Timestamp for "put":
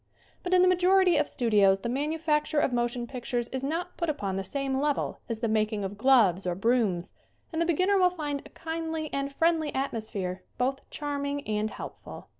3.97-4.09